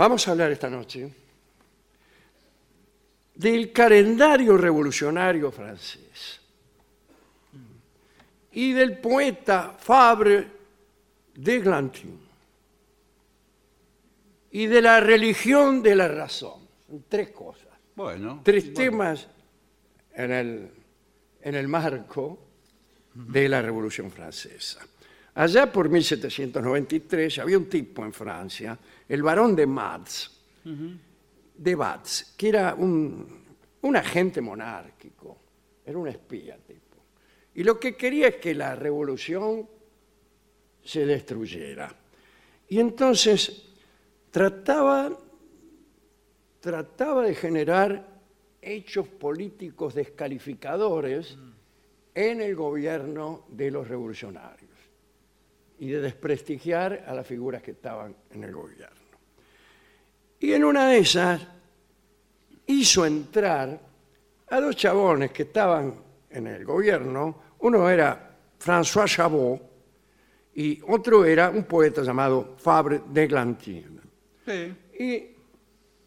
[0.00, 1.12] Vamos a hablar esta noche
[3.34, 6.40] del calendario revolucionario francés
[8.52, 10.46] y del poeta Fabre
[11.34, 12.18] de Glantin
[14.52, 16.66] y de la religión de la razón.
[17.06, 17.68] Tres cosas.
[17.94, 18.40] Bueno.
[18.42, 18.76] Tres bueno.
[18.78, 19.28] temas
[20.14, 20.70] en el,
[21.42, 22.38] en el marco
[23.12, 24.80] de la Revolución Francesa.
[25.34, 28.78] Allá por 1793 había un tipo en Francia,
[29.10, 30.30] el barón de Matz,
[31.56, 33.44] de Batz, que era un,
[33.82, 35.36] un agente monárquico,
[35.84, 36.96] era un espía tipo.
[37.54, 39.68] Y lo que quería es que la revolución
[40.84, 41.92] se destruyera.
[42.68, 43.74] Y entonces
[44.30, 45.18] trataba,
[46.60, 48.06] trataba de generar
[48.62, 51.36] hechos políticos descalificadores
[52.14, 54.70] en el gobierno de los revolucionarios
[55.80, 58.99] y de desprestigiar a las figuras que estaban en el gobierno.
[60.50, 61.40] Y en una de esas
[62.66, 63.80] hizo entrar
[64.48, 65.94] a dos chabones que estaban
[66.28, 67.40] en el gobierno.
[67.60, 69.62] Uno era François Chabot
[70.56, 74.00] y otro era un poeta llamado Fabre de Glantin.
[74.44, 74.74] Sí.
[74.98, 75.36] Y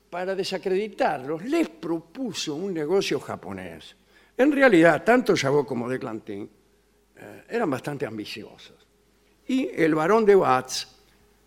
[0.10, 3.96] para desacreditarlos, les propuso un negocio japonés.
[4.36, 6.50] En realidad, tanto Chabot como de Glantin
[7.16, 8.76] eh, eran bastante ambiciosos.
[9.48, 10.86] Y el barón de Batz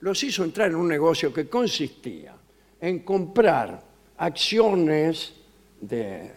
[0.00, 2.35] los hizo entrar en un negocio que consistía
[2.80, 3.82] en comprar
[4.18, 5.32] acciones
[5.80, 6.30] de,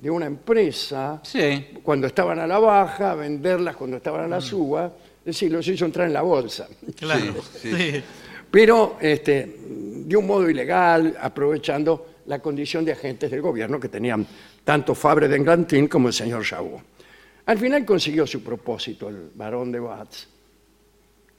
[0.00, 1.66] de una empresa Sí.
[1.82, 4.86] cuando estaban a la baja, venderlas cuando estaban a la suba,
[5.20, 7.34] es decir, los hizo entrar en la bolsa Claro.
[7.60, 8.02] Sí, sí.
[8.50, 9.56] pero este,
[10.06, 14.26] de un modo ilegal, aprovechando la condición de agentes del gobierno que tenían
[14.64, 16.80] tanto Fabre de Englantín como el señor Chabot.
[17.46, 20.26] Al final consiguió su propósito el barón de Batz.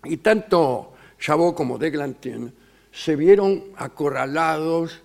[0.04, 2.54] Y tanto Chabot como de Eglantin
[2.94, 5.02] se vieron acorralados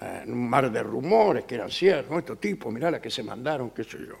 [0.00, 2.16] eh, en un mar de rumores que eran ciertos.
[2.18, 4.14] Estos tipos, mirá la que se mandaron, qué sé yo.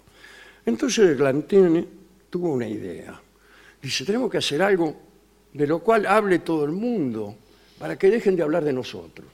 [0.66, 1.88] Entonces Eglantin
[2.28, 3.20] tuvo una idea.
[3.80, 4.96] Dice, tenemos que hacer algo
[5.52, 7.36] de lo cual hable todo el mundo
[7.78, 9.28] para que dejen de hablar de nosotros.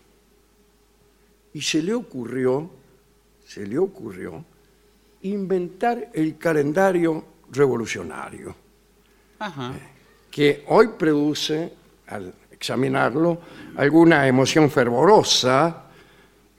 [1.54, 2.70] Y se le ocurrió,
[3.46, 4.44] se le ocurrió
[5.22, 8.54] inventar el calendario revolucionario
[9.38, 9.72] Ajá.
[10.30, 11.72] que hoy produce,
[12.06, 13.40] al examinarlo,
[13.76, 15.84] alguna emoción fervorosa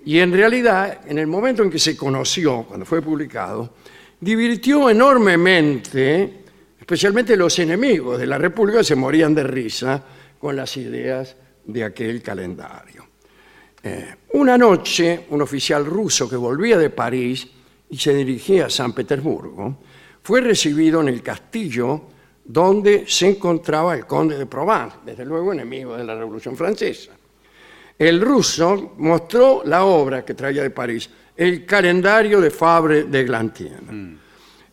[0.05, 3.75] y en realidad, en el momento en que se conoció, cuando fue publicado,
[4.19, 6.43] divirtió enormemente,
[6.79, 10.03] especialmente los enemigos de la República se morían de risa
[10.39, 13.07] con las ideas de aquel calendario.
[13.83, 17.47] Eh, una noche, un oficial ruso que volvía de París
[17.89, 19.79] y se dirigía a San Petersburgo,
[20.21, 22.03] fue recibido en el castillo
[22.49, 27.11] donde se encontraba el conde de Provence, desde luego enemigo de la Revolución Francesa.
[27.95, 31.07] El ruso mostró la obra que traía de París,
[31.37, 34.19] el calendario de Fabre de Glantin.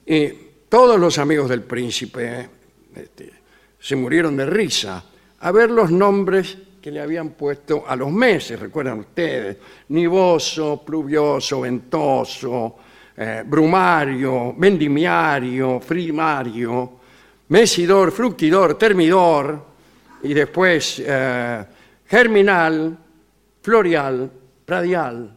[0.06, 0.28] Y
[0.70, 2.48] todos los amigos del príncipe
[2.94, 3.31] este,
[3.78, 5.04] se murieron de risa
[5.41, 9.59] a ver los nombres que le habían puesto a los meses, recuerdan ustedes,
[9.91, 12.76] nivoso, pluvioso, ventoso,
[13.15, 17.00] eh, brumario, vendimiario, frimario,
[17.49, 19.65] mesidor, fructidor, termidor,
[20.23, 21.65] y después eh,
[22.07, 22.99] germinal,
[23.62, 24.31] florial,
[24.67, 25.37] radial,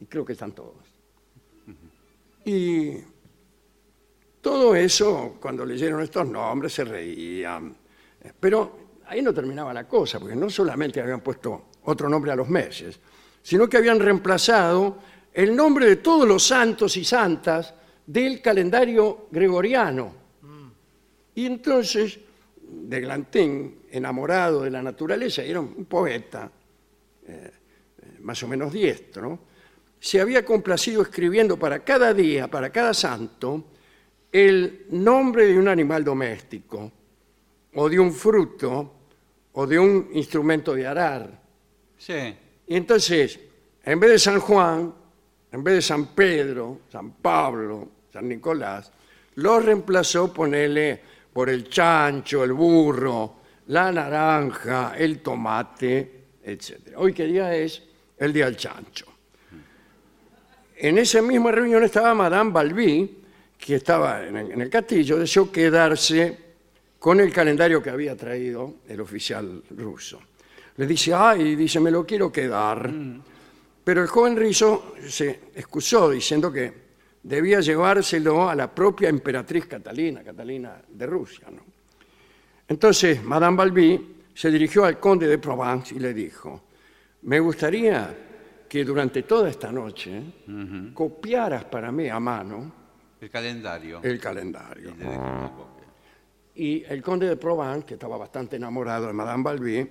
[0.00, 0.76] y creo que están todos.
[2.44, 2.96] Y
[4.40, 7.74] todo eso, cuando leyeron estos nombres, se reían.
[8.40, 12.48] Pero ahí no terminaba la cosa, porque no solamente habían puesto otro nombre a los
[12.48, 12.98] meses,
[13.42, 14.98] sino que habían reemplazado
[15.32, 17.74] el nombre de todos los santos y santas
[18.06, 20.21] del calendario gregoriano.
[21.34, 22.18] Y entonces,
[22.62, 26.50] de Glantin, enamorado de la naturaleza, era un poeta,
[27.26, 27.50] eh,
[28.02, 29.38] eh, más o menos diestro,
[29.98, 33.64] se había complacido escribiendo para cada día, para cada santo,
[34.32, 36.90] el nombre de un animal doméstico,
[37.74, 38.92] o de un fruto,
[39.52, 41.40] o de un instrumento de arar.
[41.96, 42.34] Sí.
[42.66, 43.38] Y entonces,
[43.84, 44.92] en vez de San Juan,
[45.52, 48.90] en vez de San Pedro, San Pablo, San Nicolás,
[49.36, 51.00] lo reemplazó ponerle
[51.32, 53.36] por el chancho, el burro,
[53.68, 56.94] la naranja, el tomate, etc.
[56.96, 57.82] Hoy qué día es
[58.18, 59.06] el día del chancho.
[60.76, 63.18] En esa misma reunión estaba Madame Balbi,
[63.56, 66.38] que estaba en el, castillo, deseó quedarse
[66.98, 70.20] con el calendario que había traído el oficial ruso.
[70.76, 72.92] Le dice, ay, dice, me lo quiero quedar.
[73.84, 76.81] Pero el joven Rizo se excusó diciendo que
[77.22, 81.48] debía llevárselo a la propia emperatriz Catalina, Catalina de Rusia.
[81.50, 81.62] ¿no?
[82.68, 86.62] Entonces, Madame Balbi se dirigió al conde de Provence y le dijo,
[87.22, 88.16] me gustaría
[88.68, 90.22] que durante toda esta noche
[90.94, 92.72] copiaras para mí a mano
[93.20, 94.00] El calendario.
[94.02, 94.92] el calendario.
[96.54, 99.88] Y el conde de Provence, que estaba bastante enamorado de Madame Balbi,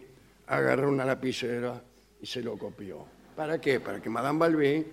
[0.47, 1.81] agarró una lapicera
[2.21, 3.05] y se lo copió.
[3.35, 3.79] ¿Para qué?
[3.79, 4.85] Para que Madame Balbi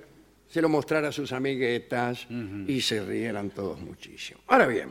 [0.48, 2.26] se lo mostrara a sus amiguetas
[2.66, 4.40] y se rieran todos muchísimo.
[4.46, 4.88] Ahora bien,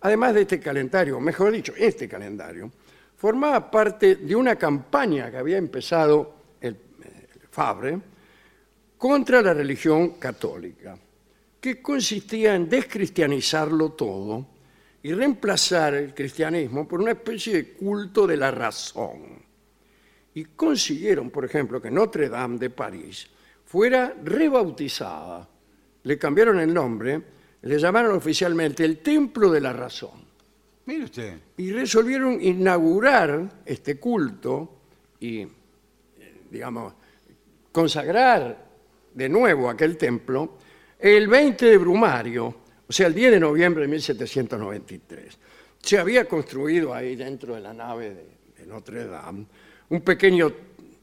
[0.00, 2.70] además de este calendario, mejor dicho, este calendario,
[3.16, 7.98] formaba parte de una campaña que había empezado el, el Fabre
[8.96, 10.96] contra la religión católica,
[11.60, 14.46] que consistía en descristianizarlo todo
[15.02, 19.42] y reemplazar el cristianismo por una especie de culto de la razón.
[20.34, 23.28] Y consiguieron, por ejemplo, que Notre Dame de París
[23.74, 25.48] fuera rebautizada.
[26.04, 27.20] Le cambiaron el nombre,
[27.62, 30.12] le llamaron oficialmente el Templo de la Razón
[30.86, 31.34] Mire usted.
[31.56, 34.76] y resolvieron inaugurar este culto
[35.18, 35.48] y, eh,
[36.48, 36.92] digamos,
[37.72, 38.64] consagrar
[39.12, 40.56] de nuevo aquel templo
[40.96, 42.54] el 20 de Brumario,
[42.86, 45.36] o sea, el 10 de noviembre de 1793.
[45.82, 49.46] Se había construido ahí dentro de la nave de, de Notre Dame
[49.88, 50.52] un pequeño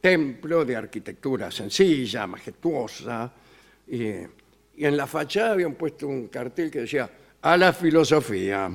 [0.02, 3.32] templo de arquitectura sencilla, majestuosa,
[3.88, 4.04] y,
[4.76, 7.10] y en la fachada habían puesto un cartel que decía,
[7.42, 8.72] a la filosofía.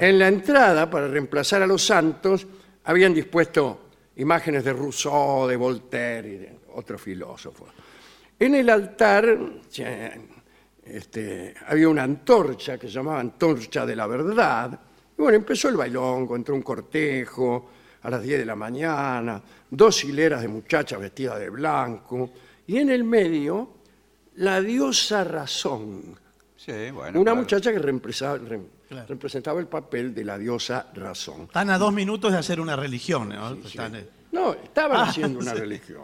[0.00, 2.46] En la entrada, para reemplazar a los santos,
[2.84, 7.70] habían dispuesto imágenes de Rousseau, de Voltaire y de otros filósofos.
[8.38, 9.38] En el altar
[10.84, 14.78] este, había una antorcha que se llamaba Antorcha de la Verdad.
[15.16, 17.70] Y bueno, empezó el bailongo, entró un cortejo
[18.04, 22.30] a las 10 de la mañana, dos hileras de muchachas vestidas de blanco,
[22.66, 23.70] y en el medio
[24.36, 26.14] la diosa razón,
[26.56, 27.20] Sí, bueno.
[27.20, 27.36] una claro.
[27.36, 29.06] muchacha que reemplazaba- rem- Claro.
[29.08, 31.42] representaba el papel de la diosa razón.
[31.42, 33.54] Están a dos minutos de hacer una religión, ¿no?
[33.54, 35.58] Están, eh, No, estaban Ah, haciendo una sí.
[35.58, 36.02] religión.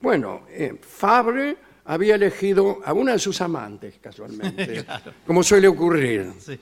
[0.00, 4.84] Bueno, eh, Fabre había elegido a una de sus amantes, casualmente,
[5.26, 6.58] como suele ocurrir, sí.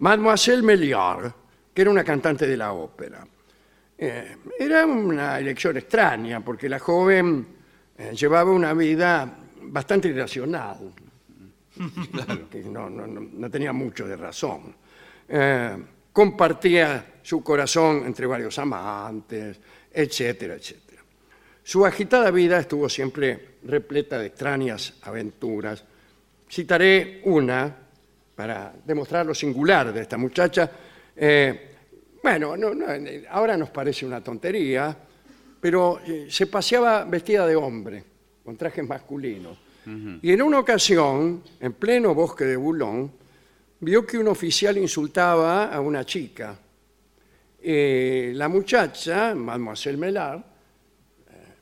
[0.00, 1.32] Mademoiselle Méliard,
[1.78, 3.24] que era una cantante de la ópera.
[3.96, 7.46] Eh, era una elección extraña, porque la joven
[7.96, 9.32] eh, llevaba una vida
[9.62, 10.90] bastante irracional,
[12.50, 14.74] que no, no- no- no tenía mucho de razón.
[15.28, 15.76] Eh,
[16.12, 19.60] compartía su corazón entre varios amantes,
[19.92, 21.02] etcétera, etcétera.
[21.62, 25.84] Su agitada vida estuvo siempre repleta de extrañas aventuras.
[26.50, 27.72] Citaré una
[28.34, 30.68] para demostrar lo singular de esta muchacha.
[31.20, 31.70] Eh,
[32.22, 32.86] bueno, no- no,
[33.30, 34.96] ahora nos parece una tontería,
[35.60, 38.04] pero eh, se paseaba vestida de hombre,
[38.44, 39.58] con trajes masculinos.
[40.20, 43.08] Y en una ocasión, en pleno bosque de Boulogne,
[43.80, 46.58] vio que un oficial insultaba a una chica.
[47.60, 50.42] Eh, la muchacha, Mademoiselle Mellard, eh,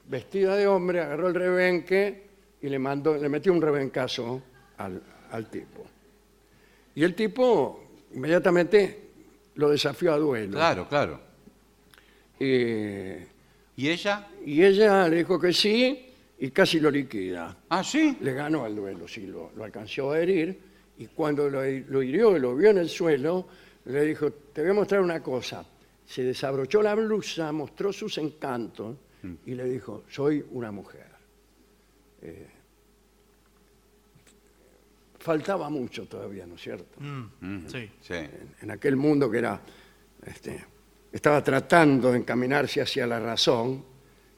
[0.09, 2.27] vestida de hombre, agarró el rebenque
[2.63, 4.43] y le, mandó, le metió un rebencazo
[4.79, 5.01] al,
[5.31, 5.87] al tipo.
[6.97, 9.06] Y el tipo inmediatamente
[9.57, 10.53] lo desafió a duelo.
[10.53, 11.21] Claro, claro.
[12.39, 13.27] Eh,
[13.77, 14.29] ¿Y ella?
[14.45, 16.07] y ella le dijo que sí
[16.39, 17.57] y casi lo liquida.
[17.69, 18.17] Ah, sí.
[18.21, 20.59] Le ganó al duelo, sí, lo, lo alcanzó a herir.
[20.99, 23.47] Y cuando lo, lo hirió y lo vio en el suelo,
[23.87, 25.65] le dijo, te voy a mostrar una cosa.
[26.07, 28.97] Se desabrochó la blusa, mostró sus encantos
[29.45, 31.07] y le dijo, soy una mujer.
[32.23, 32.47] Eh,
[35.27, 37.01] faltaba mucho todavía, ¿no es cierto?
[37.01, 37.91] Mm, sí.
[38.01, 38.15] Sí.
[38.63, 39.61] en aquel mundo que era,
[40.25, 40.65] este,
[41.11, 43.85] estaba tratando de encaminarse hacia la razón,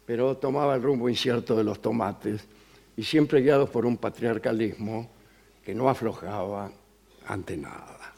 [0.06, 2.40] pero tomaba el rumbo incierto de los tomates
[2.96, 5.10] y siempre guiados por un patriarcalismo
[5.62, 6.72] que no aflojaba
[7.26, 8.14] ante nada.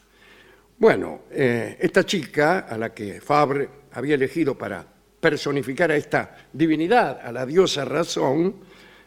[0.77, 4.85] Bueno, eh, esta chica a la que Fabre había elegido para
[5.19, 8.55] personificar a esta divinidad, a la diosa razón,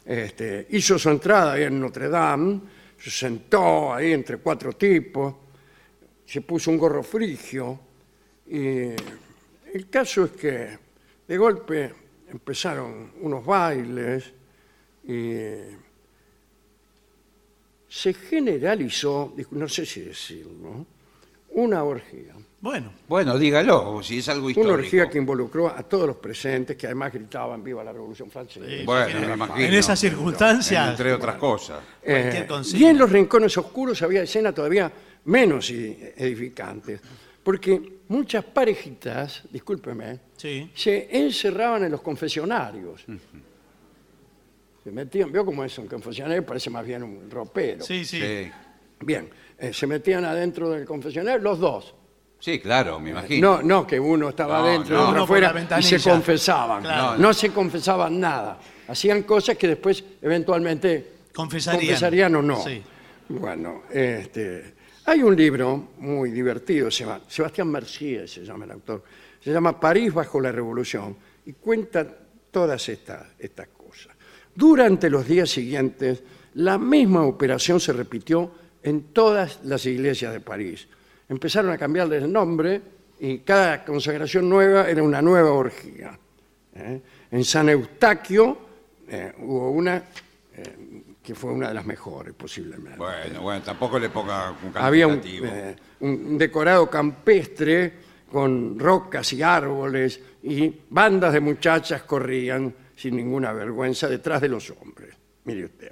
[0.05, 2.61] este, hizo su entrada en Notre Dame,
[3.05, 5.35] se sentó ahí entre cuatro tipos,
[6.25, 7.79] se puso un gorro frigio
[8.47, 8.93] y
[9.75, 10.79] el caso es que
[11.29, 11.93] de golpe
[12.31, 14.33] empezaron unos bailes
[15.07, 15.37] y
[17.87, 20.87] se generalizó, no sé si decirlo,
[21.51, 22.35] una orgía.
[22.65, 24.73] Bueno, Bueno, dígalo, si es algo histórico.
[24.73, 28.65] Una orgía que involucró a todos los presentes, que además gritaban viva la Revolución Francesa.
[28.67, 28.85] Sí.
[28.87, 29.59] Bueno, me imagino.
[29.67, 30.89] en esas circunstancias.
[30.93, 31.81] Entre otras cosas.
[32.03, 32.87] cualquier Eh, consigna.
[32.87, 34.91] y en los rincones oscuros había escenas todavía
[35.27, 37.03] menos i- edificantes,
[37.43, 40.71] porque muchas parejitas, discúlpeme, Sí.
[40.75, 43.05] se encerraban en los confesionarios.
[44.83, 47.85] Se metían, veo cómo es un confesionario, parece más bien un ropero.
[47.85, 48.19] Sí, sí.
[48.23, 48.51] Sí.
[49.01, 49.29] Bien,
[49.59, 51.95] eh, se metían adentro del confesionario los dos,
[52.45, 53.57] Sí, claro, me imagino.
[53.57, 55.01] No, no que uno estaba No, dentro no.
[55.05, 56.83] otro Uno por afuera la y se confesaban.
[56.83, 57.17] Claro.
[57.17, 58.61] No se confesaban nada.
[58.87, 61.81] Hacían cosas que después eventualmente Confesarían.
[61.81, 62.63] confesarían o no.
[62.63, 62.83] Sí.
[63.31, 64.75] Bueno, este,
[65.07, 69.03] hay un libro muy divertido, se llama, Sebastián Mercier se llama el autor,
[69.41, 72.07] se llama París bajo la revolución y cuenta
[72.51, 74.13] todas estas, estas cosas.
[74.55, 76.23] Durante los días siguientes,
[76.57, 78.51] la misma operación se repitió
[78.83, 80.89] en todas las iglesias de París.
[81.35, 82.81] Empezaron a cambiarle el nombre
[83.19, 86.17] y cada consagración nueva era una nueva orgía.
[86.77, 87.01] ¿eh?
[87.33, 88.57] En San Eustaquio
[89.09, 92.99] eh, hubo una eh, que fue una de las mejores, posiblemente.
[92.99, 95.21] Bueno, bueno, tampoco le ponga un Había un,
[96.01, 97.93] un decorado campestre
[98.31, 104.71] con rocas y árboles y bandas de muchachas corrían sin ninguna vergüenza detrás de los
[104.71, 105.17] hombres.
[105.47, 105.91] Mire usted.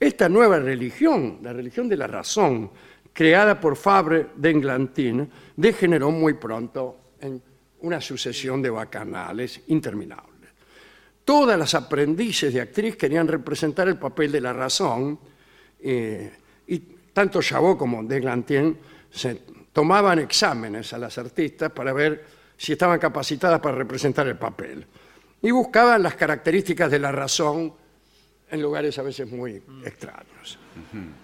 [0.00, 2.72] Esta nueva religión, la religión de la razón,
[3.12, 7.42] creada por Fabre d'Englantin, degeneró muy pronto en
[7.80, 10.32] una sucesión de bacanales interminables.
[11.24, 15.18] Todas las aprendices de actriz querían representar el papel de la razón
[15.80, 16.32] eh,
[16.66, 16.78] y
[17.12, 18.76] tanto Chabot como Deglantin
[19.10, 19.42] se
[19.72, 22.24] tomaban exámenes a las artistas para ver
[22.56, 24.86] si estaban capacitadas para representar el papel.
[25.42, 27.74] Y buscaban las características de la razón
[28.48, 30.58] en lugares a veces muy extraños.
[30.94, 31.21] Eh,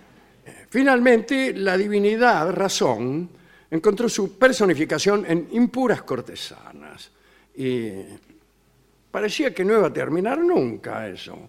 [0.70, 3.28] Finalmente, la divinidad, razón,
[3.70, 7.10] encontró su personificación en impuras cortesanas.
[7.56, 7.90] Y
[9.10, 11.48] parecía que no iba a terminar nunca eso,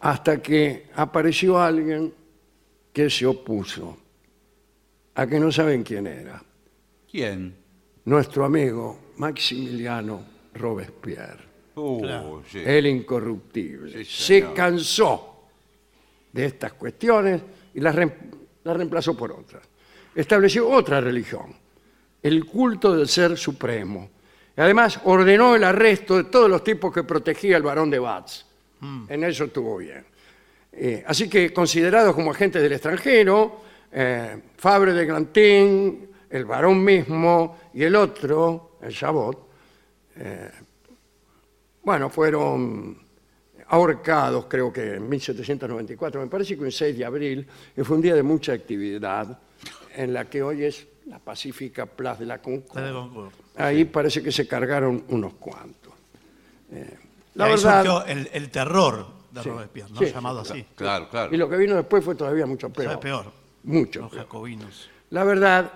[0.00, 2.12] hasta que apareció alguien
[2.92, 3.96] que se opuso,
[5.14, 6.42] a que no saben quién era,
[7.10, 7.54] ¿Quién?
[8.04, 10.22] nuestro amigo Maximiliano
[10.54, 12.42] Robespierre, Uh, Claro.
[12.50, 12.58] sí.
[12.62, 14.04] el incorruptible.
[14.04, 15.46] Sí, se cansó
[16.30, 17.40] de estas cuestiones
[17.74, 17.96] y las,
[18.64, 19.62] las reemplazó por otras.
[20.14, 21.54] Estableció otra religión,
[22.22, 24.10] el culto del ser supremo.
[24.56, 28.44] Y además ordenó el arresto de todos los tipos que protegía el varón de Batz.
[29.08, 30.04] En eso estuvo bien.
[30.72, 37.58] Eh, así que considerados como agentes del extranjero, eh, Fabre de Grantin, el varón mismo
[37.74, 39.48] y el otro, el Chabot,
[40.16, 40.50] eh,
[41.82, 43.01] bueno, fueron
[43.72, 48.02] ahorcados creo que en 1794, me parece que un 6 de abril, que fue un
[48.02, 49.38] día de mucha actividad,
[49.96, 52.36] en la que hoy es la pacífica Plaza de la.
[52.38, 53.32] Goncourt.
[53.56, 55.92] Ahí parece que se cargaron unos cuantos.
[56.70, 56.98] Eh,
[57.34, 59.98] la Ahí verdad, surgió el, el terror de Sí, Robespierre, ¿no?
[60.00, 60.66] sí, sí, llamado así.
[60.74, 61.34] Claro, claro.
[61.34, 63.00] y lo que vino después fue todavía mucho peor.
[63.64, 64.22] Mucho Los peor.
[64.24, 64.90] jacobinos.
[65.10, 65.72] La verdad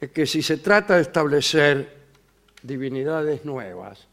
[0.00, 1.96] es que si se trata de establecer
[2.62, 4.06] divinidades nuevas,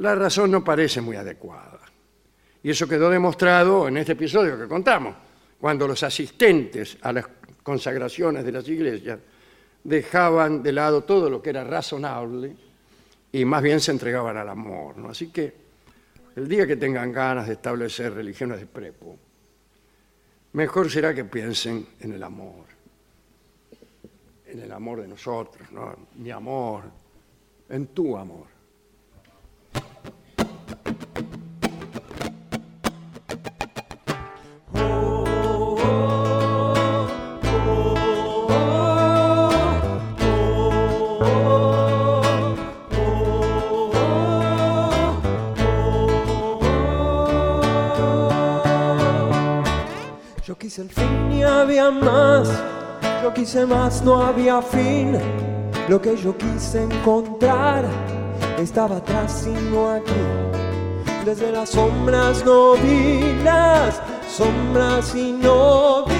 [0.00, 1.78] la razón no parece muy adecuada.
[2.62, 5.14] Y eso quedó demostrado en este episodio que contamos,
[5.60, 7.26] cuando los asistentes a las
[7.62, 9.18] consagraciones de las iglesias
[9.84, 12.56] dejaban de lado todo lo que era razonable
[13.32, 14.96] y más bien se entregaban al amor.
[14.96, 15.10] ¿no?
[15.10, 15.52] Así que
[16.36, 19.18] el día que tengan ganas de establecer religiones de prepo,
[20.54, 22.64] mejor será que piensen en el amor,
[24.46, 25.94] en el amor de nosotros, ¿no?
[26.16, 26.84] mi amor,
[27.68, 28.59] en tu amor.
[51.90, 52.48] Más.
[53.22, 55.18] Yo quise más, no había fin.
[55.88, 57.84] Lo que yo quise encontrar
[58.58, 60.12] estaba atrás y no aquí.
[61.24, 66.19] Desde las sombras no vi las sombras y no vi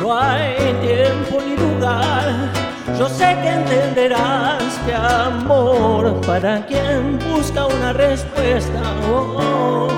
[0.00, 2.52] No hay tiempo ni lugar.
[2.98, 9.88] Yo sé que entenderás que amor para quien busca una respuesta oh,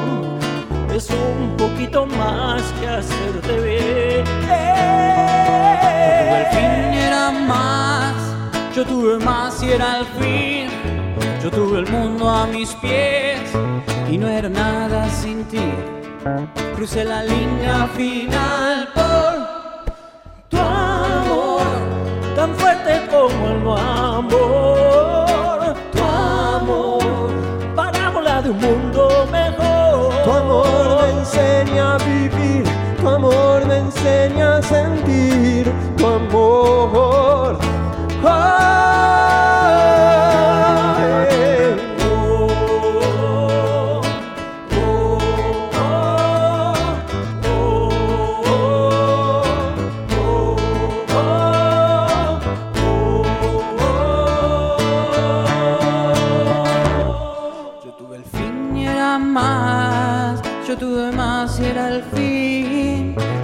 [0.94, 4.26] es un poquito más que hacerte bien.
[6.38, 8.14] el fin era más.
[8.74, 10.70] Yo tuve más y era el fin.
[11.42, 13.40] Yo tuve el mundo a mis pies
[14.10, 15.97] y no era nada sin ti.
[16.74, 19.34] Crucé la línea final por
[20.48, 21.62] tu amor,
[22.36, 23.80] tan fuerte como el
[24.16, 27.30] amor, tu amor,
[27.74, 30.22] parábola de un mundo mejor.
[30.24, 32.64] Tu amor me enseña a vivir,
[33.00, 37.58] tu amor me enseña a sentir tu amor.
[38.24, 39.17] Ay.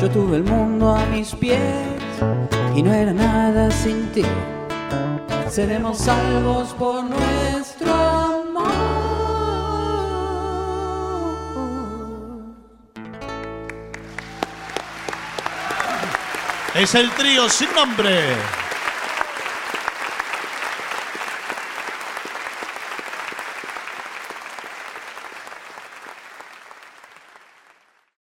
[0.05, 1.59] Yo tuve el mundo a mis pies
[2.77, 4.23] y no era nada sin ti.
[5.49, 8.67] Seremos salvos por nuestro amor.
[16.75, 18.35] Es el trío sin nombre.